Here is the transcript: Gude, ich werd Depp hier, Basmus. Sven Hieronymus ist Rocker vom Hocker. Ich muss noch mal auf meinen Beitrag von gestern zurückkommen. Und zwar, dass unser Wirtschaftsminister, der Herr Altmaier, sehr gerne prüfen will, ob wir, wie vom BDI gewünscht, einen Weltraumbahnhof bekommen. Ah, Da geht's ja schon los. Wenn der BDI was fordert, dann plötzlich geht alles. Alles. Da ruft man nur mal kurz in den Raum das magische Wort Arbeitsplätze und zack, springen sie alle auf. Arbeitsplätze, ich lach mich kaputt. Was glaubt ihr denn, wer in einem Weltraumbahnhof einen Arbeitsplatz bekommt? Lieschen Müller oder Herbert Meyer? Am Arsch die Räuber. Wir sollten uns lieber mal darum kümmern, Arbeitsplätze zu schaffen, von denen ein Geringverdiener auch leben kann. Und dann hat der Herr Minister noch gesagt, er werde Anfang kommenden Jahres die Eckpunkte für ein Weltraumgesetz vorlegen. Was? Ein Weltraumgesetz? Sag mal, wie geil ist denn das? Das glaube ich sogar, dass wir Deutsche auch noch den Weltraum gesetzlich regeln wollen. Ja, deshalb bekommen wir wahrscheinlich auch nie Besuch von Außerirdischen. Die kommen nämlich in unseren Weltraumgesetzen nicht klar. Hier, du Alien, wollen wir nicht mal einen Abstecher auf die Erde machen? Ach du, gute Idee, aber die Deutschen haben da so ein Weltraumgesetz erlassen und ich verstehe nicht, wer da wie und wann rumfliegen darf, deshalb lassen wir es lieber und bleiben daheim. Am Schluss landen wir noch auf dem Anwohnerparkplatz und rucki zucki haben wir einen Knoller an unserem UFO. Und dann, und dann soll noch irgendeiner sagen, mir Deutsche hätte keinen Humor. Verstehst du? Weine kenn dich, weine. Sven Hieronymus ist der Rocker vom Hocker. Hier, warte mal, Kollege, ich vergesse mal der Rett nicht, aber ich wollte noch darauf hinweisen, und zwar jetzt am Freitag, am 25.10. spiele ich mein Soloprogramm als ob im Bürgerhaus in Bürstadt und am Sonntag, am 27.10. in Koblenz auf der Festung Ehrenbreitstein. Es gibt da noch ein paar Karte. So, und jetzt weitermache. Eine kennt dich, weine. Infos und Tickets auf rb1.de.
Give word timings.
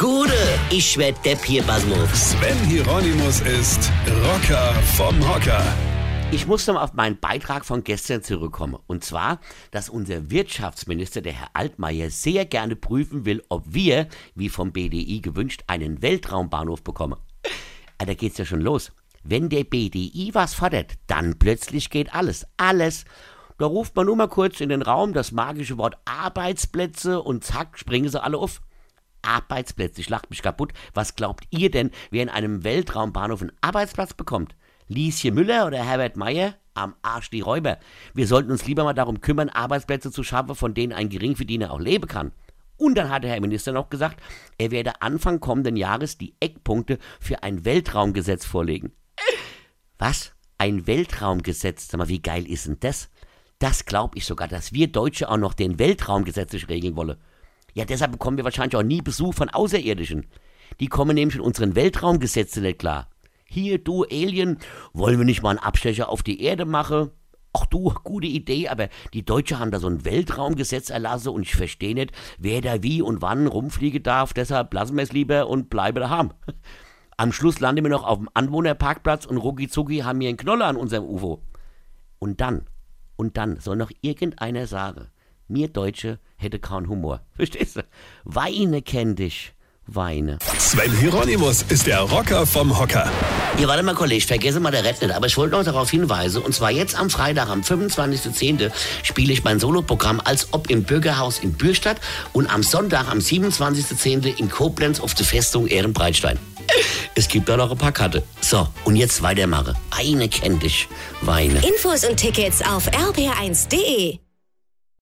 Gude, 0.00 0.32
ich 0.70 0.96
werd 0.96 1.22
Depp 1.26 1.44
hier, 1.44 1.62
Basmus. 1.62 2.30
Sven 2.30 2.56
Hieronymus 2.64 3.42
ist 3.42 3.92
Rocker 4.24 4.72
vom 4.96 5.14
Hocker. 5.28 5.62
Ich 6.32 6.46
muss 6.46 6.66
noch 6.66 6.76
mal 6.76 6.84
auf 6.84 6.94
meinen 6.94 7.20
Beitrag 7.20 7.66
von 7.66 7.84
gestern 7.84 8.22
zurückkommen. 8.22 8.78
Und 8.86 9.04
zwar, 9.04 9.40
dass 9.72 9.90
unser 9.90 10.30
Wirtschaftsminister, 10.30 11.20
der 11.20 11.34
Herr 11.34 11.48
Altmaier, 11.52 12.08
sehr 12.08 12.46
gerne 12.46 12.76
prüfen 12.76 13.26
will, 13.26 13.42
ob 13.50 13.74
wir, 13.74 14.08
wie 14.34 14.48
vom 14.48 14.72
BDI 14.72 15.20
gewünscht, 15.20 15.64
einen 15.66 16.00
Weltraumbahnhof 16.00 16.82
bekommen. 16.82 17.20
Ah, 17.98 18.06
Da 18.06 18.14
geht's 18.14 18.38
ja 18.38 18.46
schon 18.46 18.62
los. 18.62 18.92
Wenn 19.22 19.50
der 19.50 19.64
BDI 19.64 20.30
was 20.32 20.54
fordert, 20.54 20.94
dann 21.08 21.38
plötzlich 21.38 21.90
geht 21.90 22.14
alles. 22.14 22.46
Alles. 22.56 23.04
Da 23.58 23.66
ruft 23.66 23.94
man 23.96 24.06
nur 24.06 24.16
mal 24.16 24.28
kurz 24.28 24.62
in 24.62 24.70
den 24.70 24.80
Raum 24.80 25.12
das 25.12 25.30
magische 25.30 25.76
Wort 25.76 25.98
Arbeitsplätze 26.06 27.20
und 27.20 27.44
zack, 27.44 27.78
springen 27.78 28.08
sie 28.08 28.22
alle 28.22 28.38
auf. 28.38 28.62
Arbeitsplätze, 29.22 30.00
ich 30.00 30.08
lach 30.08 30.22
mich 30.30 30.42
kaputt. 30.42 30.72
Was 30.94 31.16
glaubt 31.16 31.44
ihr 31.50 31.70
denn, 31.70 31.90
wer 32.10 32.22
in 32.22 32.28
einem 32.28 32.64
Weltraumbahnhof 32.64 33.42
einen 33.42 33.52
Arbeitsplatz 33.60 34.14
bekommt? 34.14 34.54
Lieschen 34.88 35.34
Müller 35.34 35.66
oder 35.66 35.84
Herbert 35.84 36.16
Meyer? 36.16 36.54
Am 36.74 36.94
Arsch 37.02 37.30
die 37.30 37.40
Räuber. 37.40 37.78
Wir 38.14 38.26
sollten 38.26 38.50
uns 38.50 38.66
lieber 38.66 38.84
mal 38.84 38.94
darum 38.94 39.20
kümmern, 39.20 39.48
Arbeitsplätze 39.48 40.10
zu 40.10 40.22
schaffen, 40.22 40.54
von 40.54 40.74
denen 40.74 40.92
ein 40.92 41.08
Geringverdiener 41.08 41.70
auch 41.72 41.80
leben 41.80 42.06
kann. 42.06 42.32
Und 42.76 42.94
dann 42.94 43.10
hat 43.10 43.24
der 43.24 43.32
Herr 43.32 43.40
Minister 43.40 43.72
noch 43.72 43.90
gesagt, 43.90 44.22
er 44.56 44.70
werde 44.70 45.02
Anfang 45.02 45.38
kommenden 45.38 45.76
Jahres 45.76 46.16
die 46.16 46.34
Eckpunkte 46.40 46.98
für 47.20 47.42
ein 47.42 47.64
Weltraumgesetz 47.66 48.46
vorlegen. 48.46 48.92
Was? 49.98 50.32
Ein 50.56 50.86
Weltraumgesetz? 50.86 51.88
Sag 51.88 51.98
mal, 51.98 52.08
wie 52.08 52.22
geil 52.22 52.48
ist 52.48 52.66
denn 52.66 52.78
das? 52.80 53.10
Das 53.58 53.84
glaube 53.84 54.16
ich 54.16 54.24
sogar, 54.24 54.48
dass 54.48 54.72
wir 54.72 54.88
Deutsche 54.88 55.28
auch 55.28 55.36
noch 55.36 55.52
den 55.52 55.78
Weltraum 55.78 56.24
gesetzlich 56.24 56.70
regeln 56.70 56.96
wollen. 56.96 57.18
Ja, 57.74 57.84
deshalb 57.84 58.12
bekommen 58.12 58.36
wir 58.36 58.44
wahrscheinlich 58.44 58.76
auch 58.76 58.82
nie 58.82 59.02
Besuch 59.02 59.34
von 59.34 59.48
Außerirdischen. 59.48 60.26
Die 60.80 60.88
kommen 60.88 61.14
nämlich 61.14 61.36
in 61.36 61.42
unseren 61.42 61.74
Weltraumgesetzen 61.74 62.62
nicht 62.62 62.78
klar. 62.78 63.08
Hier, 63.44 63.78
du 63.78 64.04
Alien, 64.04 64.58
wollen 64.92 65.18
wir 65.18 65.24
nicht 65.24 65.42
mal 65.42 65.50
einen 65.50 65.58
Abstecher 65.58 66.08
auf 66.08 66.22
die 66.22 66.42
Erde 66.42 66.64
machen? 66.64 67.10
Ach 67.52 67.66
du, 67.66 67.92
gute 68.04 68.28
Idee, 68.28 68.68
aber 68.68 68.88
die 69.12 69.24
Deutschen 69.24 69.58
haben 69.58 69.72
da 69.72 69.80
so 69.80 69.88
ein 69.88 70.04
Weltraumgesetz 70.04 70.88
erlassen 70.88 71.30
und 71.30 71.42
ich 71.42 71.56
verstehe 71.56 71.94
nicht, 71.94 72.12
wer 72.38 72.60
da 72.60 72.82
wie 72.84 73.02
und 73.02 73.22
wann 73.22 73.48
rumfliegen 73.48 74.04
darf, 74.04 74.32
deshalb 74.32 74.72
lassen 74.72 74.96
wir 74.96 75.02
es 75.02 75.12
lieber 75.12 75.48
und 75.48 75.68
bleiben 75.68 75.98
daheim. 75.98 76.32
Am 77.16 77.32
Schluss 77.32 77.58
landen 77.58 77.84
wir 77.84 77.90
noch 77.90 78.04
auf 78.04 78.18
dem 78.18 78.30
Anwohnerparkplatz 78.32 79.26
und 79.26 79.36
rucki 79.36 79.68
zucki 79.68 79.98
haben 79.98 80.20
wir 80.20 80.28
einen 80.28 80.38
Knoller 80.38 80.66
an 80.66 80.76
unserem 80.76 81.04
UFO. 81.04 81.42
Und 82.20 82.40
dann, 82.40 82.66
und 83.16 83.36
dann 83.36 83.58
soll 83.58 83.76
noch 83.76 83.90
irgendeiner 84.00 84.66
sagen, 84.66 85.08
mir 85.50 85.68
Deutsche 85.68 86.18
hätte 86.36 86.58
keinen 86.58 86.88
Humor. 86.88 87.20
Verstehst 87.34 87.76
du? 87.76 87.84
Weine 88.24 88.82
kenn 88.82 89.16
dich, 89.16 89.52
weine. 89.86 90.38
Sven 90.58 90.96
Hieronymus 90.98 91.62
ist 91.68 91.86
der 91.86 92.00
Rocker 92.00 92.46
vom 92.46 92.78
Hocker. 92.78 93.10
Hier, 93.56 93.68
warte 93.68 93.82
mal, 93.82 93.94
Kollege, 93.94 94.18
ich 94.18 94.26
vergesse 94.26 94.60
mal 94.60 94.70
der 94.70 94.84
Rett 94.84 95.02
nicht, 95.02 95.12
aber 95.12 95.26
ich 95.26 95.36
wollte 95.36 95.56
noch 95.56 95.64
darauf 95.64 95.90
hinweisen, 95.90 96.42
und 96.42 96.54
zwar 96.54 96.70
jetzt 96.70 96.98
am 96.98 97.10
Freitag, 97.10 97.48
am 97.48 97.60
25.10. 97.60 98.70
spiele 99.02 99.32
ich 99.32 99.44
mein 99.44 99.60
Soloprogramm 99.60 100.20
als 100.24 100.52
ob 100.52 100.70
im 100.70 100.84
Bürgerhaus 100.84 101.40
in 101.40 101.52
Bürstadt 101.52 102.00
und 102.32 102.46
am 102.52 102.62
Sonntag, 102.62 103.08
am 103.08 103.18
27.10. 103.18 104.38
in 104.38 104.48
Koblenz 104.48 105.00
auf 105.00 105.14
der 105.14 105.26
Festung 105.26 105.66
Ehrenbreitstein. 105.66 106.38
Es 107.14 107.28
gibt 107.28 107.48
da 107.48 107.56
noch 107.56 107.70
ein 107.70 107.78
paar 107.78 107.92
Karte. 107.92 108.22
So, 108.40 108.68
und 108.84 108.96
jetzt 108.96 109.22
weitermache. 109.22 109.74
Eine 109.90 110.28
kennt 110.28 110.62
dich, 110.62 110.88
weine. 111.20 111.60
Infos 111.66 112.04
und 112.04 112.16
Tickets 112.16 112.62
auf 112.62 112.88
rb1.de. 112.88 114.20